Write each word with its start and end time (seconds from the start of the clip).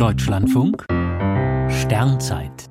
Deutschlandfunk 0.00 0.86
Sternzeit 1.68 2.70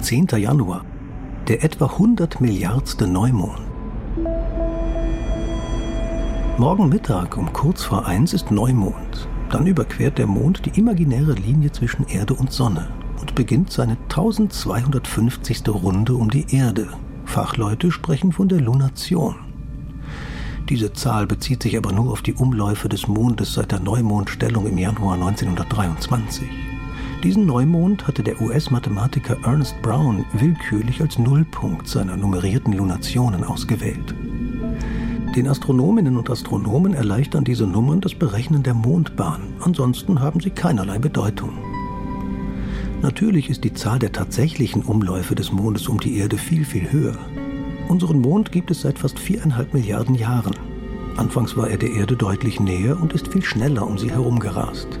10. 0.00 0.28
Januar, 0.36 0.84
der 1.48 1.64
etwa 1.64 1.86
100 1.86 2.40
Milliardste 2.40 3.08
Neumond. 3.08 3.58
Morgen 6.58 6.88
Mittag 6.88 7.36
um 7.36 7.52
kurz 7.52 7.82
vor 7.82 8.06
eins 8.06 8.34
ist 8.34 8.52
Neumond. 8.52 9.28
Dann 9.50 9.66
überquert 9.66 10.18
der 10.18 10.28
Mond 10.28 10.64
die 10.64 10.78
imaginäre 10.78 11.32
Linie 11.32 11.72
zwischen 11.72 12.06
Erde 12.06 12.34
und 12.34 12.52
Sonne 12.52 12.86
und 13.20 13.34
beginnt 13.34 13.72
seine 13.72 13.96
1250. 14.10 15.68
Runde 15.68 16.14
um 16.14 16.30
die 16.30 16.54
Erde. 16.54 16.86
Fachleute 17.24 17.90
sprechen 17.90 18.30
von 18.30 18.48
der 18.48 18.60
Lunation. 18.60 19.47
Diese 20.68 20.92
Zahl 20.92 21.26
bezieht 21.26 21.62
sich 21.62 21.78
aber 21.78 21.92
nur 21.92 22.12
auf 22.12 22.20
die 22.20 22.34
Umläufe 22.34 22.90
des 22.90 23.08
Mondes 23.08 23.54
seit 23.54 23.72
der 23.72 23.80
Neumondstellung 23.80 24.66
im 24.66 24.76
Januar 24.76 25.14
1923. 25.14 26.46
Diesen 27.24 27.46
Neumond 27.46 28.06
hatte 28.06 28.22
der 28.22 28.40
US-Mathematiker 28.42 29.38
Ernest 29.44 29.80
Brown 29.80 30.26
willkürlich 30.34 31.00
als 31.00 31.18
Nullpunkt 31.18 31.88
seiner 31.88 32.18
nummerierten 32.18 32.74
Lunationen 32.74 33.44
ausgewählt. 33.44 34.14
Den 35.34 35.48
Astronominnen 35.48 36.18
und 36.18 36.28
Astronomen 36.28 36.92
erleichtern 36.92 37.44
diese 37.44 37.66
Nummern 37.66 38.02
das 38.02 38.14
Berechnen 38.14 38.62
der 38.62 38.74
Mondbahn, 38.74 39.40
ansonsten 39.60 40.20
haben 40.20 40.40
sie 40.40 40.50
keinerlei 40.50 40.98
Bedeutung. 40.98 41.50
Natürlich 43.00 43.48
ist 43.48 43.64
die 43.64 43.72
Zahl 43.72 43.98
der 43.98 44.12
tatsächlichen 44.12 44.82
Umläufe 44.82 45.34
des 45.34 45.50
Mondes 45.50 45.88
um 45.88 45.98
die 45.98 46.18
Erde 46.18 46.36
viel, 46.36 46.66
viel 46.66 46.92
höher. 46.92 47.16
Unseren 47.88 48.20
Mond 48.20 48.52
gibt 48.52 48.70
es 48.70 48.82
seit 48.82 48.98
fast 48.98 49.18
viereinhalb 49.18 49.72
Milliarden 49.72 50.14
Jahren. 50.14 50.54
Anfangs 51.16 51.56
war 51.56 51.70
er 51.70 51.78
der 51.78 51.90
Erde 51.90 52.16
deutlich 52.16 52.60
näher 52.60 53.00
und 53.00 53.14
ist 53.14 53.28
viel 53.28 53.42
schneller 53.42 53.86
um 53.86 53.96
sie 53.96 54.10
herum 54.10 54.38
gerast. 54.38 55.00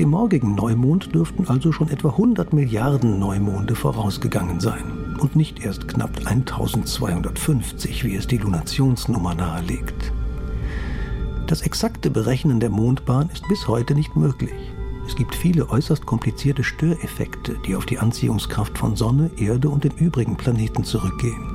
Dem 0.00 0.08
morgigen 0.08 0.54
Neumond 0.54 1.14
dürften 1.14 1.46
also 1.46 1.72
schon 1.72 1.90
etwa 1.90 2.08
100 2.08 2.54
Milliarden 2.54 3.18
Neumonde 3.18 3.74
vorausgegangen 3.74 4.60
sein 4.60 5.16
und 5.20 5.36
nicht 5.36 5.62
erst 5.62 5.86
knapp 5.86 6.16
1250, 6.24 8.02
wie 8.02 8.16
es 8.16 8.26
die 8.26 8.38
Lunationsnummer 8.38 9.34
nahelegt. 9.34 10.12
Das 11.46 11.60
exakte 11.60 12.10
Berechnen 12.10 12.60
der 12.60 12.70
Mondbahn 12.70 13.28
ist 13.28 13.46
bis 13.46 13.68
heute 13.68 13.94
nicht 13.94 14.16
möglich. 14.16 14.72
Es 15.06 15.14
gibt 15.14 15.34
viele 15.34 15.68
äußerst 15.68 16.06
komplizierte 16.06 16.64
Störeffekte, 16.64 17.56
die 17.66 17.76
auf 17.76 17.84
die 17.84 17.98
Anziehungskraft 17.98 18.78
von 18.78 18.96
Sonne, 18.96 19.30
Erde 19.36 19.68
und 19.68 19.84
den 19.84 19.92
übrigen 19.92 20.36
Planeten 20.36 20.82
zurückgehen. 20.82 21.53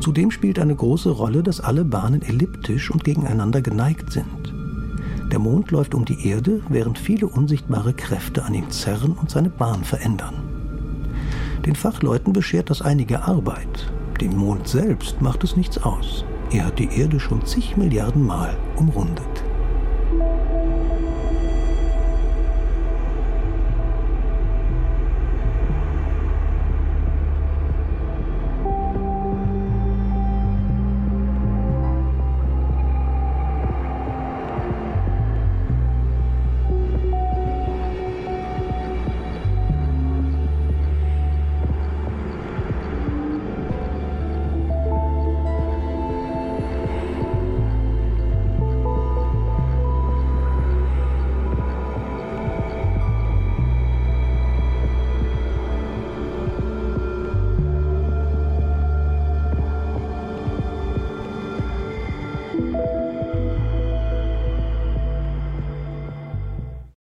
Zudem 0.00 0.30
spielt 0.30 0.58
eine 0.58 0.74
große 0.74 1.10
Rolle, 1.10 1.42
dass 1.42 1.60
alle 1.60 1.84
Bahnen 1.84 2.22
elliptisch 2.22 2.90
und 2.90 3.04
gegeneinander 3.04 3.60
geneigt 3.60 4.12
sind. 4.12 4.54
Der 5.30 5.38
Mond 5.38 5.70
läuft 5.70 5.94
um 5.94 6.04
die 6.04 6.26
Erde, 6.26 6.62
während 6.68 6.98
viele 6.98 7.26
unsichtbare 7.26 7.92
Kräfte 7.92 8.44
an 8.44 8.54
ihm 8.54 8.70
zerren 8.70 9.12
und 9.12 9.30
seine 9.30 9.50
Bahn 9.50 9.84
verändern. 9.84 10.34
Den 11.66 11.76
Fachleuten 11.76 12.32
beschert 12.32 12.70
das 12.70 12.80
einige 12.80 13.22
Arbeit. 13.24 13.92
Dem 14.20 14.36
Mond 14.36 14.66
selbst 14.66 15.20
macht 15.20 15.44
es 15.44 15.56
nichts 15.56 15.78
aus. 15.78 16.24
Er 16.50 16.64
hat 16.64 16.78
die 16.78 16.90
Erde 16.90 17.20
schon 17.20 17.44
zig 17.44 17.76
Milliarden 17.76 18.26
Mal 18.26 18.56
umrundet. 18.76 19.44